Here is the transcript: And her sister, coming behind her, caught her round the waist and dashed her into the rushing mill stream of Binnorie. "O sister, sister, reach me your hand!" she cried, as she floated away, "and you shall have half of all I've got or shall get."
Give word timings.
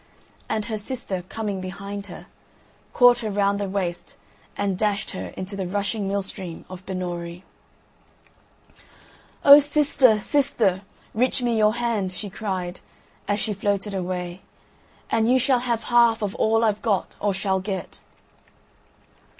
And 0.49 0.65
her 0.65 0.79
sister, 0.79 1.21
coming 1.29 1.61
behind 1.61 2.07
her, 2.07 2.25
caught 2.91 3.19
her 3.19 3.29
round 3.29 3.59
the 3.59 3.69
waist 3.69 4.15
and 4.57 4.75
dashed 4.75 5.11
her 5.11 5.27
into 5.37 5.55
the 5.55 5.67
rushing 5.67 6.07
mill 6.07 6.23
stream 6.23 6.65
of 6.71 6.83
Binnorie. 6.87 7.43
"O 9.45 9.59
sister, 9.59 10.17
sister, 10.17 10.81
reach 11.13 11.43
me 11.43 11.55
your 11.55 11.75
hand!" 11.75 12.11
she 12.11 12.31
cried, 12.31 12.79
as 13.27 13.39
she 13.39 13.53
floated 13.53 13.93
away, 13.93 14.41
"and 15.11 15.29
you 15.31 15.37
shall 15.37 15.59
have 15.59 15.83
half 15.83 16.23
of 16.23 16.33
all 16.33 16.63
I've 16.63 16.81
got 16.81 17.13
or 17.19 17.31
shall 17.31 17.59
get." 17.59 17.99